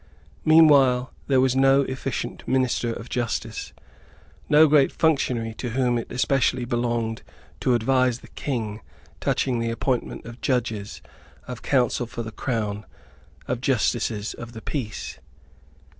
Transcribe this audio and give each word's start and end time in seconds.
Meanwhile 0.43 1.13
there 1.27 1.39
was 1.39 1.55
no 1.55 1.81
efficient 1.83 2.47
minister 2.47 2.91
of 2.91 3.07
justice, 3.07 3.71
no 4.49 4.67
great 4.67 4.91
functionary 4.91 5.53
to 5.59 5.69
whom 5.77 5.99
it 5.99 6.11
especially 6.11 6.65
belonged 6.65 7.21
to 7.59 7.75
advise 7.75 8.21
the 8.21 8.27
King 8.29 8.81
touching 9.19 9.59
the 9.59 9.69
appointment 9.69 10.25
of 10.25 10.41
judges, 10.41 11.03
of 11.47 11.61
Counsel 11.61 12.07
for 12.07 12.23
the 12.23 12.31
Crown, 12.31 12.83
of 13.47 13.61
Justices 13.61 14.33
of 14.33 14.53
the 14.53 14.61
Peace. 14.63 15.19